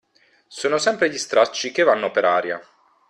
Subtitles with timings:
[0.47, 2.59] Sono sempre gli stracci che vanno per aria.